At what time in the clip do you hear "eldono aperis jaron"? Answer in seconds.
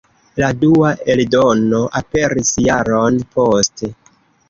1.15-3.25